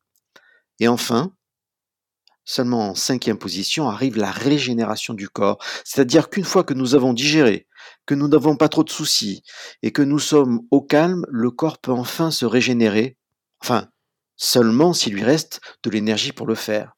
Et 0.79 0.87
enfin, 0.87 1.35
seulement 2.45 2.91
en 2.91 2.95
cinquième 2.95 3.37
position 3.37 3.89
arrive 3.89 4.17
la 4.17 4.31
régénération 4.31 5.13
du 5.13 5.29
corps, 5.29 5.59
c'est-à-dire 5.85 6.31
qu'une 6.31 6.45
fois 6.45 6.63
que 6.63 6.73
nous 6.73 6.95
avons 6.95 7.13
digéré, 7.13 7.67
que 8.07 8.15
nous 8.15 8.29
n'avons 8.29 8.57
pas 8.57 8.69
trop 8.69 8.85
de 8.85 8.91
soucis 8.91 9.43
et 9.83 9.91
que 9.91 10.03
nous 10.03 10.21
sommes 10.21 10.61
au 10.71 10.81
calme, 10.81 11.27
le 11.29 11.51
corps 11.51 11.79
peut 11.79 11.91
enfin 11.91 12.31
se 12.31 12.47
régénérer, 12.47 13.19
enfin 13.61 13.89
seulement 14.37 14.93
s'il 14.93 15.15
lui 15.15 15.25
reste 15.25 15.61
de 15.83 15.91
l'énergie 15.91 16.31
pour 16.31 16.47
le 16.47 16.55
faire. 16.55 16.98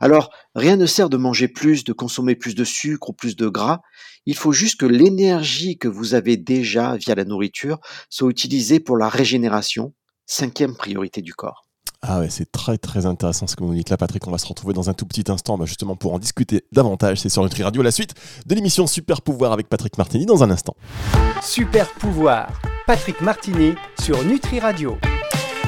Alors, 0.00 0.30
rien 0.54 0.76
ne 0.76 0.86
sert 0.86 1.08
de 1.08 1.16
manger 1.16 1.48
plus, 1.48 1.84
de 1.84 1.92
consommer 1.92 2.34
plus 2.34 2.54
de 2.54 2.64
sucre 2.64 3.10
ou 3.10 3.12
plus 3.12 3.36
de 3.36 3.48
gras. 3.48 3.80
Il 4.26 4.34
faut 4.34 4.52
juste 4.52 4.80
que 4.80 4.86
l'énergie 4.86 5.78
que 5.78 5.88
vous 5.88 6.14
avez 6.14 6.36
déjà 6.36 6.96
via 6.96 7.14
la 7.14 7.24
nourriture 7.24 7.78
soit 8.10 8.30
utilisée 8.30 8.80
pour 8.80 8.96
la 8.96 9.08
régénération, 9.08 9.94
cinquième 10.26 10.76
priorité 10.76 11.22
du 11.22 11.34
corps. 11.34 11.66
Ah 12.02 12.20
ouais, 12.20 12.30
c'est 12.30 12.50
très 12.52 12.78
très 12.78 13.06
intéressant 13.06 13.46
ce 13.46 13.56
que 13.56 13.64
vous 13.64 13.70
nous 13.70 13.76
dites 13.76 13.90
là, 13.90 13.96
Patrick. 13.96 14.26
On 14.26 14.30
va 14.30 14.38
se 14.38 14.46
retrouver 14.46 14.74
dans 14.74 14.90
un 14.90 14.94
tout 14.94 15.06
petit 15.06 15.24
instant, 15.30 15.58
bah, 15.58 15.64
justement 15.64 15.96
pour 15.96 16.12
en 16.12 16.18
discuter 16.18 16.64
davantage. 16.72 17.20
C'est 17.20 17.28
sur 17.28 17.42
Nutri 17.42 17.62
Radio, 17.62 17.82
la 17.82 17.90
suite 17.90 18.14
de 18.46 18.54
l'émission 18.54 18.86
Super 18.86 19.22
Pouvoir 19.22 19.52
avec 19.52 19.68
Patrick 19.68 19.96
Martini 19.98 20.26
dans 20.26 20.44
un 20.44 20.50
instant. 20.50 20.76
Super 21.42 21.90
Pouvoir, 21.94 22.60
Patrick 22.86 23.20
Martini 23.20 23.74
sur 24.00 24.22
Nutri 24.24 24.60
Radio. 24.60 24.98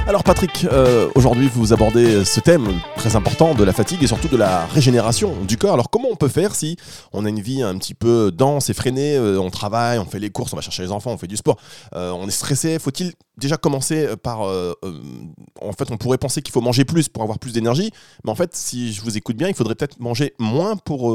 Alors 0.08 0.24
Patrick, 0.24 0.64
euh, 0.72 1.10
aujourd'hui 1.16 1.50
vous 1.52 1.74
abordez 1.74 2.24
ce 2.24 2.40
thème 2.40 2.66
très 2.96 3.14
important 3.14 3.54
de 3.54 3.62
la 3.62 3.74
fatigue 3.74 4.02
et 4.02 4.06
surtout 4.06 4.28
de 4.28 4.38
la 4.38 4.64
régénération 4.64 5.34
du 5.44 5.58
corps. 5.58 5.74
Alors 5.74 5.90
comment 5.90 6.08
on 6.10 6.16
peut 6.16 6.28
faire 6.28 6.54
si 6.54 6.78
on 7.12 7.26
a 7.26 7.28
une 7.28 7.40
vie 7.40 7.60
un 7.60 7.76
petit 7.76 7.92
peu 7.92 8.32
dense, 8.32 8.70
effrénée, 8.70 9.16
euh, 9.16 9.38
on 9.38 9.50
travaille, 9.50 9.98
on 9.98 10.06
fait 10.06 10.18
les 10.18 10.30
courses, 10.30 10.54
on 10.54 10.56
va 10.56 10.62
chercher 10.62 10.82
les 10.82 10.92
enfants, 10.92 11.12
on 11.12 11.18
fait 11.18 11.26
du 11.26 11.36
sport, 11.36 11.58
euh, 11.94 12.10
on 12.12 12.26
est 12.26 12.30
stressé, 12.30 12.78
faut-il 12.78 13.12
déjà 13.36 13.58
commencer 13.58 14.08
par... 14.22 14.40
en 14.40 15.72
fait 15.78 15.90
on 15.90 15.98
pourrait 15.98 16.16
penser 16.16 16.40
qu'il 16.40 16.52
faut 16.52 16.62
manger 16.62 16.86
plus 16.86 17.10
pour 17.10 17.22
avoir 17.22 17.38
plus 17.38 17.52
d'énergie, 17.52 17.90
mais 18.24 18.30
en 18.30 18.34
fait 18.34 18.56
si 18.56 18.94
je 18.94 19.02
vous 19.02 19.18
écoute 19.18 19.36
bien, 19.36 19.48
il 19.48 19.54
faudrait 19.54 19.74
peut-être 19.74 20.00
manger 20.00 20.32
moins 20.38 20.76
pour 20.76 21.14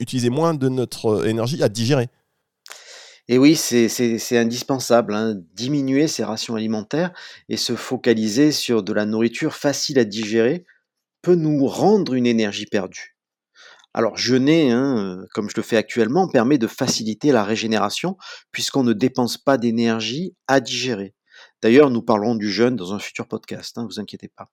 utiliser 0.00 0.30
moins 0.30 0.52
de 0.52 0.68
notre 0.68 1.28
énergie 1.28 1.62
à 1.62 1.68
digérer. 1.68 2.08
Et 3.32 3.38
oui, 3.38 3.54
c'est 3.54 4.36
indispensable, 4.36 5.14
hein, 5.14 5.36
diminuer 5.54 6.08
ses 6.08 6.24
rations 6.24 6.56
alimentaires 6.56 7.12
et 7.48 7.56
se 7.56 7.76
focaliser 7.76 8.50
sur 8.50 8.82
de 8.82 8.92
la 8.92 9.06
nourriture 9.06 9.54
facile 9.54 10.00
à 10.00 10.04
digérer, 10.04 10.64
peut 11.22 11.36
nous 11.36 11.64
rendre 11.68 12.14
une 12.14 12.26
énergie 12.26 12.66
perdue. 12.66 13.16
Alors 13.94 14.16
jeûner, 14.16 14.72
hein, 14.72 15.24
comme 15.32 15.48
je 15.48 15.54
le 15.54 15.62
fais 15.62 15.76
actuellement, 15.76 16.26
permet 16.26 16.58
de 16.58 16.66
faciliter 16.66 17.30
la 17.30 17.44
régénération 17.44 18.16
puisqu'on 18.50 18.82
ne 18.82 18.92
dépense 18.92 19.38
pas 19.38 19.58
d'énergie 19.58 20.34
à 20.48 20.58
digérer. 20.58 21.14
D'ailleurs, 21.62 21.90
nous 21.90 22.02
parlerons 22.02 22.34
du 22.34 22.50
jeûne 22.50 22.74
dans 22.74 22.94
un 22.94 22.98
futur 22.98 23.28
podcast, 23.28 23.76
ne 23.76 23.82
hein, 23.82 23.86
vous 23.88 24.00
inquiétez 24.00 24.28
pas. 24.28 24.50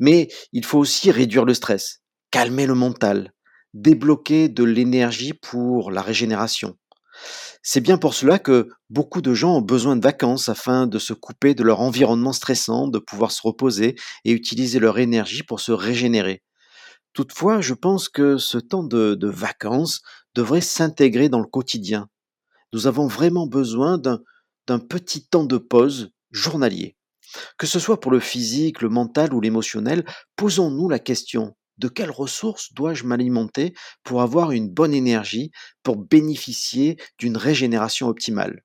Mais 0.00 0.26
il 0.52 0.64
faut 0.64 0.80
aussi 0.80 1.12
réduire 1.12 1.44
le 1.44 1.54
stress, 1.54 2.00
calmer 2.32 2.66
le 2.66 2.74
mental, 2.74 3.32
débloquer 3.74 4.48
de 4.48 4.64
l'énergie 4.64 5.34
pour 5.34 5.92
la 5.92 6.02
régénération. 6.02 6.76
C'est 7.62 7.80
bien 7.80 7.98
pour 7.98 8.14
cela 8.14 8.38
que 8.38 8.68
beaucoup 8.88 9.20
de 9.20 9.34
gens 9.34 9.56
ont 9.56 9.62
besoin 9.62 9.96
de 9.96 10.02
vacances 10.02 10.48
afin 10.48 10.86
de 10.86 10.98
se 10.98 11.12
couper 11.12 11.54
de 11.54 11.62
leur 11.62 11.80
environnement 11.80 12.32
stressant, 12.32 12.88
de 12.88 12.98
pouvoir 12.98 13.32
se 13.32 13.42
reposer 13.42 13.96
et 14.24 14.32
utiliser 14.32 14.78
leur 14.78 14.98
énergie 14.98 15.42
pour 15.42 15.60
se 15.60 15.72
régénérer. 15.72 16.42
Toutefois, 17.12 17.60
je 17.60 17.74
pense 17.74 18.08
que 18.08 18.38
ce 18.38 18.58
temps 18.58 18.84
de, 18.84 19.18
vacances 19.26 20.02
devrait 20.34 20.60
s'intégrer 20.60 21.28
dans 21.28 21.40
le 21.40 21.46
quotidien. 21.46 22.08
Nous 22.72 22.86
avons 22.86 23.06
vraiment 23.06 23.46
besoin 23.46 23.98
d'un 23.98 24.78
petit 24.78 25.26
temps 25.26 25.44
de 25.44 25.58
pause 25.58 26.10
journalier. 26.30 26.96
Que 27.58 27.66
ce 27.66 27.78
soit 27.78 28.00
pour 28.00 28.12
le 28.12 28.20
physique, 28.20 28.80
le 28.80 28.88
mental 28.88 29.34
ou 29.34 29.40
l'émotionnel, 29.40 30.04
posons-nous 30.36 30.88
la 30.88 30.98
question 30.98 31.56
de 31.78 31.88
quelles 31.88 32.10
ressources 32.10 32.72
dois-je 32.74 33.04
m'alimenter 33.04 33.74
pour 34.04 34.22
avoir 34.22 34.52
une 34.52 34.68
bonne 34.68 34.94
énergie, 34.94 35.50
pour 35.82 35.96
bénéficier 35.96 36.96
d'une 37.18 37.36
régénération 37.36 38.08
optimale? 38.08 38.64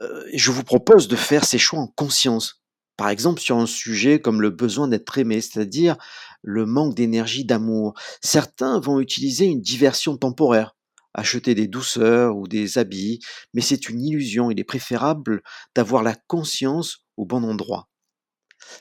Euh, 0.00 0.24
Je 0.34 0.50
vous 0.50 0.64
propose 0.64 1.08
de 1.08 1.16
faire 1.16 1.44
ces 1.44 1.58
choix 1.58 1.80
en 1.80 1.86
conscience. 1.88 2.62
Par 2.96 3.08
exemple, 3.08 3.40
sur 3.40 3.56
un 3.58 3.66
sujet 3.66 4.20
comme 4.20 4.42
le 4.42 4.50
besoin 4.50 4.88
d'être 4.88 5.16
aimé, 5.18 5.40
c'est-à-dire 5.40 5.96
le 6.42 6.66
manque 6.66 6.94
d'énergie, 6.94 7.44
d'amour. 7.44 7.94
Certains 8.22 8.80
vont 8.80 9.00
utiliser 9.00 9.46
une 9.46 9.60
diversion 9.62 10.16
temporaire, 10.16 10.76
acheter 11.14 11.54
des 11.54 11.68
douceurs 11.68 12.36
ou 12.36 12.46
des 12.48 12.78
habits, 12.78 13.20
mais 13.54 13.62
c'est 13.62 13.88
une 13.88 14.02
illusion. 14.02 14.50
Il 14.50 14.60
est 14.60 14.64
préférable 14.64 15.42
d'avoir 15.74 16.02
la 16.02 16.14
conscience 16.14 17.06
au 17.16 17.24
bon 17.26 17.44
endroit. 17.44 17.88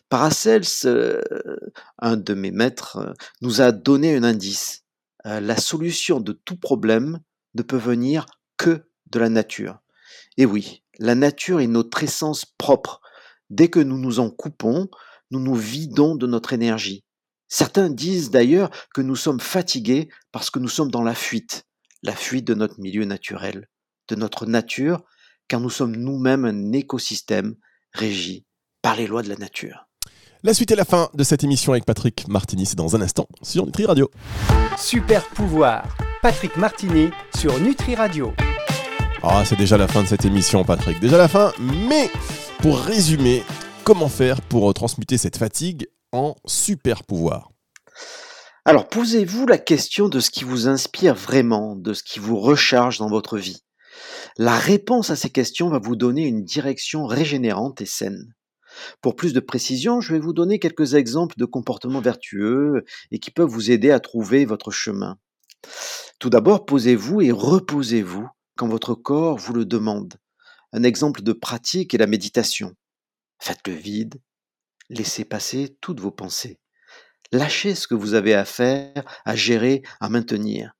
Paracels, 0.09 0.63
euh, 0.85 1.21
un 1.99 2.17
de 2.17 2.33
mes 2.33 2.51
maîtres, 2.51 2.97
euh, 2.97 3.13
nous 3.41 3.61
a 3.61 3.71
donné 3.71 4.15
un 4.15 4.23
indice. 4.23 4.83
Euh, 5.25 5.39
la 5.39 5.57
solution 5.57 6.19
de 6.19 6.33
tout 6.33 6.57
problème 6.57 7.19
ne 7.53 7.61
peut 7.61 7.77
venir 7.77 8.25
que 8.57 8.85
de 9.07 9.19
la 9.19 9.29
nature. 9.29 9.79
Et 10.37 10.45
oui, 10.45 10.83
la 10.99 11.15
nature 11.15 11.59
est 11.59 11.67
notre 11.67 12.03
essence 12.03 12.45
propre. 12.45 13.01
Dès 13.49 13.69
que 13.69 13.79
nous 13.79 13.97
nous 13.97 14.19
en 14.19 14.29
coupons, 14.29 14.89
nous 15.29 15.39
nous 15.39 15.55
vidons 15.55 16.15
de 16.15 16.27
notre 16.27 16.53
énergie. 16.53 17.03
Certains 17.47 17.89
disent 17.89 18.31
d'ailleurs 18.31 18.69
que 18.93 19.01
nous 19.01 19.15
sommes 19.15 19.41
fatigués 19.41 20.09
parce 20.31 20.49
que 20.49 20.59
nous 20.59 20.69
sommes 20.69 20.91
dans 20.91 21.03
la 21.03 21.15
fuite, 21.15 21.65
la 22.01 22.15
fuite 22.15 22.45
de 22.45 22.53
notre 22.53 22.79
milieu 22.79 23.05
naturel, 23.05 23.69
de 24.07 24.15
notre 24.15 24.45
nature, 24.45 25.03
car 25.47 25.59
nous 25.59 25.69
sommes 25.69 25.95
nous-mêmes 25.95 26.45
un 26.45 26.71
écosystème 26.71 27.55
régi 27.93 28.45
par 28.81 28.95
les 28.95 29.07
lois 29.07 29.21
de 29.21 29.29
la 29.29 29.35
nature. 29.35 29.87
La 30.43 30.53
suite 30.53 30.71
et 30.71 30.75
la 30.75 30.85
fin 30.85 31.09
de 31.13 31.23
cette 31.23 31.43
émission 31.43 31.73
avec 31.73 31.85
Patrick 31.85 32.27
Martini, 32.27 32.65
c'est 32.65 32.75
dans 32.75 32.95
un 32.95 33.01
instant 33.01 33.27
sur 33.43 33.65
Nutri 33.65 33.85
Radio. 33.85 34.09
Super 34.77 35.23
pouvoir, 35.29 35.95
Patrick 36.23 36.57
Martini 36.57 37.09
sur 37.37 37.59
Nutri 37.59 37.93
Radio. 37.93 38.33
Ah, 39.21 39.43
c'est 39.45 39.55
déjà 39.55 39.77
la 39.77 39.87
fin 39.87 40.01
de 40.01 40.07
cette 40.07 40.25
émission, 40.25 40.63
Patrick. 40.63 40.99
Déjà 40.99 41.17
la 41.17 41.27
fin, 41.27 41.53
mais 41.59 42.09
pour 42.59 42.79
résumer, 42.79 43.43
comment 43.83 44.09
faire 44.09 44.41
pour 44.41 44.73
transmuter 44.73 45.19
cette 45.19 45.37
fatigue 45.37 45.87
en 46.11 46.35
super 46.45 47.03
pouvoir? 47.03 47.51
Alors, 48.65 48.87
posez-vous 48.87 49.45
la 49.45 49.59
question 49.59 50.09
de 50.09 50.19
ce 50.19 50.31
qui 50.31 50.43
vous 50.43 50.67
inspire 50.67 51.13
vraiment, 51.13 51.75
de 51.75 51.93
ce 51.93 52.01
qui 52.03 52.19
vous 52.19 52.39
recharge 52.39 52.97
dans 52.97 53.09
votre 53.09 53.37
vie. 53.37 53.63
La 54.37 54.55
réponse 54.55 55.11
à 55.11 55.15
ces 55.15 55.29
questions 55.29 55.69
va 55.69 55.77
vous 55.77 55.95
donner 55.95 56.25
une 56.25 56.43
direction 56.43 57.05
régénérante 57.05 57.81
et 57.81 57.85
saine. 57.85 58.33
Pour 59.01 59.15
plus 59.15 59.33
de 59.33 59.39
précision, 59.39 60.01
je 60.01 60.13
vais 60.13 60.19
vous 60.19 60.33
donner 60.33 60.59
quelques 60.59 60.93
exemples 60.93 61.35
de 61.37 61.45
comportements 61.45 62.01
vertueux 62.01 62.85
et 63.11 63.19
qui 63.19 63.31
peuvent 63.31 63.49
vous 63.49 63.71
aider 63.71 63.91
à 63.91 63.99
trouver 63.99 64.45
votre 64.45 64.71
chemin. 64.71 65.17
Tout 66.19 66.29
d'abord, 66.29 66.65
posez-vous 66.65 67.21
et 67.21 67.31
reposez-vous 67.31 68.27
quand 68.55 68.67
votre 68.67 68.95
corps 68.95 69.37
vous 69.37 69.53
le 69.53 69.65
demande. 69.65 70.15
Un 70.73 70.83
exemple 70.83 71.21
de 71.21 71.33
pratique 71.33 71.93
est 71.93 71.97
la 71.97 72.07
méditation. 72.07 72.75
Faites 73.39 73.67
le 73.67 73.73
vide, 73.73 74.21
laissez 74.89 75.25
passer 75.25 75.77
toutes 75.81 75.99
vos 75.99 76.11
pensées. 76.11 76.59
Lâchez 77.31 77.75
ce 77.75 77.87
que 77.87 77.95
vous 77.95 78.13
avez 78.13 78.33
à 78.33 78.45
faire, 78.45 79.03
à 79.25 79.35
gérer, 79.35 79.83
à 79.99 80.09
maintenir. 80.09 80.73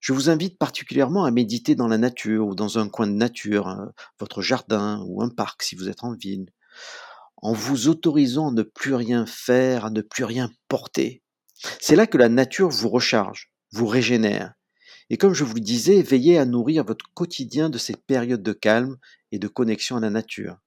Je 0.00 0.12
vous 0.12 0.30
invite 0.30 0.58
particulièrement 0.58 1.24
à 1.24 1.30
méditer 1.30 1.74
dans 1.74 1.88
la 1.88 1.98
nature 1.98 2.46
ou 2.46 2.54
dans 2.54 2.78
un 2.78 2.88
coin 2.88 3.06
de 3.06 3.12
nature, 3.12 3.68
euh, 3.68 3.86
votre 4.20 4.42
jardin 4.42 5.02
ou 5.06 5.22
un 5.22 5.28
parc 5.28 5.62
si 5.62 5.74
vous 5.74 5.88
êtes 5.88 6.04
en 6.04 6.14
ville 6.14 6.46
en 7.42 7.52
vous 7.52 7.88
autorisant 7.88 8.48
à 8.48 8.52
ne 8.52 8.62
plus 8.62 8.94
rien 8.94 9.26
faire, 9.26 9.84
à 9.84 9.90
ne 9.90 10.00
plus 10.00 10.24
rien 10.24 10.50
porter. 10.68 11.22
C'est 11.80 11.96
là 11.96 12.06
que 12.06 12.18
la 12.18 12.28
nature 12.28 12.68
vous 12.68 12.88
recharge, 12.88 13.50
vous 13.72 13.86
régénère. 13.86 14.54
Et 15.10 15.16
comme 15.16 15.34
je 15.34 15.44
vous 15.44 15.54
le 15.54 15.60
disais, 15.60 16.02
veillez 16.02 16.38
à 16.38 16.44
nourrir 16.44 16.84
votre 16.84 17.06
quotidien 17.14 17.70
de 17.70 17.78
ces 17.78 17.96
périodes 17.96 18.42
de 18.42 18.52
calme 18.52 18.96
et 19.32 19.38
de 19.38 19.48
connexion 19.48 19.96
à 19.96 20.00
la 20.00 20.10
nature. 20.10 20.58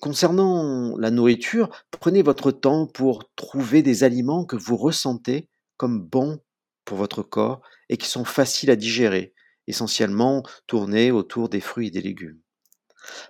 Concernant 0.00 0.96
la 0.96 1.10
nourriture, 1.12 1.70
prenez 1.92 2.22
votre 2.22 2.50
temps 2.50 2.86
pour 2.86 3.30
trouver 3.36 3.82
des 3.82 4.02
aliments 4.02 4.44
que 4.44 4.56
vous 4.56 4.76
ressentez 4.76 5.48
comme 5.76 6.00
bons 6.00 6.40
pour 6.84 6.96
votre 6.96 7.22
corps 7.22 7.60
et 7.88 7.96
qui 7.96 8.08
sont 8.08 8.24
faciles 8.24 8.70
à 8.70 8.76
digérer, 8.76 9.32
essentiellement 9.68 10.42
tournés 10.66 11.12
autour 11.12 11.48
des 11.48 11.60
fruits 11.60 11.88
et 11.88 11.90
des 11.92 12.00
légumes. 12.00 12.41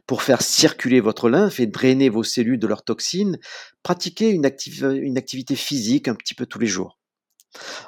Pour 0.06 0.22
faire 0.22 0.42
circuler 0.42 1.00
votre 1.00 1.28
lymphe 1.28 1.60
et 1.60 1.66
drainer 1.66 2.08
vos 2.08 2.24
cellules 2.24 2.58
de 2.58 2.66
leurs 2.66 2.84
toxines, 2.84 3.38
pratiquez 3.82 4.30
une, 4.30 4.46
activité 4.46 5.56
physique 5.56 6.08
un 6.08 6.14
petit 6.14 6.34
peu 6.34 6.46
tous 6.46 6.58
les 6.58 6.66
jours. 6.66 6.98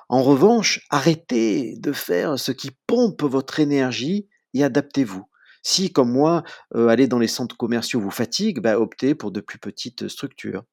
En 0.08 0.22
revanche, 0.22 0.80
arrêtez 0.90 1.76
de 1.78 1.92
faire 1.92 2.38
ce 2.38 2.52
qui 2.52 2.70
pompe 2.86 3.22
votre 3.22 3.60
énergie 3.60 4.28
et 4.52 4.62
adaptez-vous. 4.62 5.24
Si, 5.62 5.92
comme 5.92 6.12
moi, 6.12 6.42
euh, 6.74 6.88
aller 6.88 7.08
dans 7.08 7.18
les 7.18 7.28
centres 7.28 7.56
commerciaux 7.56 8.00
vous 8.00 8.10
fatigue, 8.10 8.60
bah, 8.60 8.78
optez 8.78 9.14
pour 9.14 9.30
de 9.30 9.40
plus 9.40 9.58
petites 9.58 10.08
structures. 10.08 10.64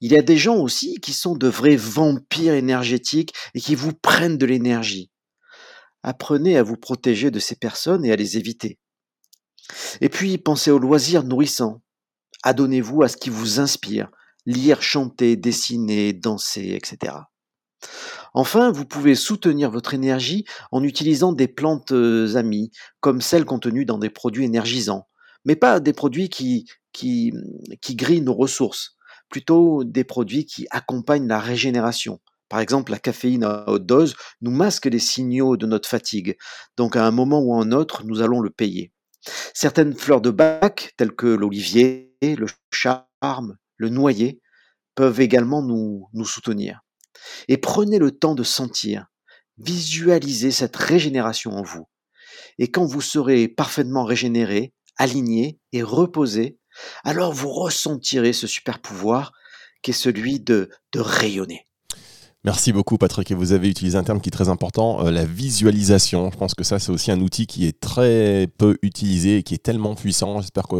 Il 0.00 0.12
y 0.12 0.18
a 0.18 0.22
des 0.22 0.36
gens 0.36 0.56
aussi 0.56 1.00
qui 1.00 1.14
sont 1.14 1.34
de 1.34 1.48
vrais 1.48 1.76
vampires 1.76 2.52
énergétiques 2.52 3.34
et 3.54 3.60
qui 3.60 3.74
vous 3.74 3.92
prennent 3.94 4.36
de 4.38 4.46
l'énergie. 4.46 5.10
Apprenez 6.02 6.56
à 6.56 6.62
vous 6.62 6.76
protéger 6.76 7.30
de 7.30 7.40
ces 7.40 7.56
personnes 7.56 8.04
et 8.04 8.12
à 8.12 8.16
les 8.16 8.36
éviter. 8.36 8.78
Et 10.00 10.08
puis, 10.08 10.38
pensez 10.38 10.70
aux 10.70 10.78
loisirs 10.78 11.24
nourrissants. 11.24 11.82
Adonnez-vous 12.42 13.02
à 13.02 13.08
ce 13.08 13.16
qui 13.16 13.30
vous 13.30 13.60
inspire. 13.60 14.10
Lire, 14.46 14.82
chanter, 14.82 15.36
dessiner, 15.36 16.12
danser, 16.12 16.74
etc. 16.74 17.14
Enfin, 18.34 18.70
vous 18.70 18.84
pouvez 18.84 19.14
soutenir 19.14 19.70
votre 19.70 19.94
énergie 19.94 20.44
en 20.72 20.82
utilisant 20.82 21.32
des 21.32 21.48
plantes 21.48 21.92
euh, 21.92 22.36
amies, 22.36 22.70
comme 23.00 23.20
celles 23.20 23.44
contenues 23.44 23.84
dans 23.84 23.98
des 23.98 24.10
produits 24.10 24.44
énergisants, 24.44 25.08
mais 25.44 25.56
pas 25.56 25.80
des 25.80 25.92
produits 25.92 26.28
qui, 26.28 26.66
qui, 26.92 27.32
qui 27.80 27.96
grillent 27.96 28.20
nos 28.20 28.34
ressources, 28.34 28.96
plutôt 29.28 29.84
des 29.84 30.04
produits 30.04 30.46
qui 30.46 30.66
accompagnent 30.70 31.28
la 31.28 31.40
régénération. 31.40 32.20
Par 32.48 32.60
exemple, 32.60 32.92
la 32.92 32.98
caféine 32.98 33.44
à 33.44 33.68
haute 33.68 33.86
dose 33.86 34.14
nous 34.40 34.50
masque 34.50 34.86
les 34.86 34.98
signaux 34.98 35.56
de 35.56 35.66
notre 35.66 35.88
fatigue, 35.88 36.36
donc 36.76 36.96
à 36.96 37.06
un 37.06 37.10
moment 37.10 37.40
ou 37.40 37.54
à 37.54 37.62
un 37.62 37.72
autre, 37.72 38.04
nous 38.04 38.22
allons 38.22 38.40
le 38.40 38.50
payer. 38.50 38.92
Certaines 39.54 39.94
fleurs 39.94 40.20
de 40.20 40.30
bac, 40.30 40.94
telles 40.96 41.14
que 41.14 41.26
l'olivier, 41.26 42.16
le 42.22 42.46
charme, 42.72 43.56
le 43.76 43.88
noyer, 43.88 44.40
peuvent 44.94 45.20
également 45.20 45.62
nous, 45.62 46.08
soutenir. 46.24 46.80
Et 47.46 47.56
prenez 47.56 47.98
le 47.98 48.10
temps 48.10 48.34
de 48.34 48.42
sentir, 48.42 49.06
visualiser 49.58 50.50
cette 50.50 50.76
régénération 50.76 51.52
en 51.52 51.62
vous. 51.62 51.86
Et 52.58 52.70
quand 52.70 52.84
vous 52.84 53.00
serez 53.00 53.48
parfaitement 53.48 54.04
régénéré, 54.04 54.74
aligné 54.96 55.60
et 55.72 55.82
reposé, 55.82 56.58
alors 57.04 57.32
vous 57.32 57.50
ressentirez 57.50 58.32
ce 58.32 58.46
super 58.46 58.80
pouvoir 58.80 59.32
qui 59.82 59.92
est 59.92 59.94
celui 59.94 60.40
de, 60.40 60.70
de 60.92 61.00
rayonner. 61.00 61.67
Merci 62.48 62.72
beaucoup 62.72 62.96
Patrick 62.96 63.30
et 63.30 63.34
vous 63.34 63.52
avez 63.52 63.68
utilisé 63.68 63.98
un 63.98 64.04
terme 64.04 64.22
qui 64.22 64.30
est 64.30 64.32
très 64.32 64.48
important, 64.48 65.04
euh, 65.04 65.10
la 65.10 65.26
visualisation. 65.26 66.30
Je 66.32 66.38
pense 66.38 66.54
que 66.54 66.64
ça 66.64 66.78
c'est 66.78 66.90
aussi 66.90 67.10
un 67.10 67.20
outil 67.20 67.46
qui 67.46 67.66
est 67.66 67.78
très 67.78 68.48
peu 68.56 68.78
utilisé 68.80 69.36
et 69.36 69.42
qui 69.42 69.52
est 69.52 69.62
tellement 69.62 69.94
puissant. 69.94 70.40
J'espère 70.40 70.66
que 70.66 70.76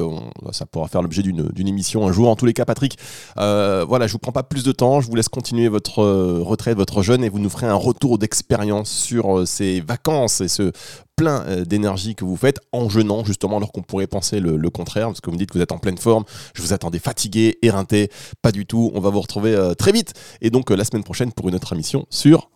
ça 0.52 0.64
pourra 0.64 0.88
faire 0.88 1.02
l'objet 1.02 1.20
d'une 1.20 1.68
émission 1.68 2.08
un 2.08 2.12
jour. 2.12 2.30
En 2.30 2.36
tous 2.36 2.46
les 2.46 2.54
cas 2.54 2.64
Patrick, 2.64 2.96
euh, 3.36 3.84
voilà, 3.86 4.06
je 4.06 4.12
vous 4.12 4.18
prends 4.18 4.32
pas 4.32 4.44
plus 4.44 4.64
de 4.64 4.72
temps, 4.72 5.02
je 5.02 5.08
vous 5.08 5.14
laisse 5.14 5.28
continuer 5.28 5.68
votre 5.68 6.02
euh, 6.02 6.40
retraite, 6.42 6.74
votre 6.74 7.02
jeûne 7.02 7.22
et 7.22 7.28
vous 7.28 7.38
nous 7.38 7.50
ferez 7.50 7.66
un 7.66 7.74
retour 7.74 8.16
d'expérience 8.16 8.90
sur 8.90 9.46
ces 9.46 9.82
vacances 9.82 10.40
et 10.40 10.48
ce 10.48 10.72
plein 11.18 11.42
euh, 11.46 11.64
d'énergie 11.64 12.14
que 12.14 12.24
vous 12.24 12.36
faites 12.36 12.60
en 12.72 12.88
jeûnant 12.88 13.24
justement 13.24 13.58
alors 13.58 13.72
qu'on 13.72 13.82
pourrait 13.82 14.06
penser 14.06 14.40
le, 14.40 14.56
le 14.56 14.70
contraire 14.70 15.08
parce 15.08 15.20
que 15.20 15.26
vous 15.26 15.34
me 15.34 15.38
dites 15.38 15.50
que 15.50 15.58
vous 15.58 15.62
êtes 15.62 15.72
en 15.72 15.78
pleine 15.78 15.98
forme, 15.98 16.24
je 16.54 16.62
vous 16.62 16.72
attendais 16.72 16.98
fatigué, 16.98 17.58
éreinté, 17.60 18.10
pas 18.40 18.52
du 18.52 18.64
tout. 18.64 18.90
On 18.94 19.00
va 19.00 19.10
vous 19.10 19.20
retrouver 19.20 19.54
euh, 19.54 19.74
très 19.74 19.92
vite 19.92 20.14
et 20.40 20.48
donc 20.50 20.70
euh, 20.70 20.76
la 20.76 20.84
semaine 20.84 21.04
prochaine 21.04 21.32
pour 21.32 21.48
une 21.48 21.54
autre 21.56 21.72
émission 21.74 22.06
sur 22.08 22.48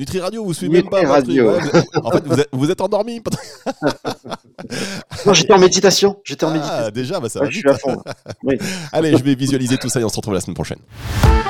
Nutri 0.00 0.20
Radio, 0.20 0.44
vous 0.44 0.54
suivez 0.54 0.74
même 0.80 0.88
pas 0.88 1.02
Patrick 1.02 1.10
Radio. 1.40 1.50
Ouais, 1.50 1.58
vous 1.60 1.68
êtes- 1.76 1.86
En 2.04 2.10
fait, 2.12 2.24
vous 2.24 2.40
êtes, 2.40 2.48
vous 2.52 2.70
êtes 2.70 2.80
endormi. 2.80 3.20
Non, 5.26 5.34
j'étais 5.34 5.52
en 5.52 5.58
méditation. 5.58 6.20
J'étais 6.24 6.44
en 6.44 6.50
méditation. 6.50 6.84
Ah, 6.86 6.90
déjà, 6.90 7.20
bah, 7.20 7.28
ça 7.28 7.40
Ouais, 7.40 7.46
va 7.46 7.50
je 7.50 7.56
vite. 7.56 7.66
suis 7.66 7.70
à 7.74 7.78
fond. 7.78 8.00
là. 8.04 8.56
Allez, 8.92 9.16
je 9.16 9.22
vais 9.22 9.34
visualiser 9.34 9.76
tout 9.78 9.88
ça 9.88 10.00
et 10.00 10.04
on 10.04 10.08
se 10.08 10.16
retrouve 10.16 10.34
la 10.34 10.40
semaine 10.40 10.54
prochaine. 10.54 10.78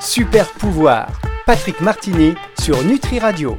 Super 0.02 0.48
pouvoir. 0.52 1.08
Patrick 1.46 1.80
Martini 1.80 2.34
sur 2.60 2.82
Nutri 2.84 3.18
Radio. 3.18 3.56